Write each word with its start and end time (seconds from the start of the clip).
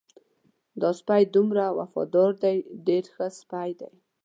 دا 0.81 0.89
سپی 0.99 1.21
دومره 1.35 1.63
وفادار 1.79 2.31
دی 2.43 2.55
ډېر 2.87 3.03
ښه 3.13 3.27
سپی 3.39 3.69
دی. 3.79 3.91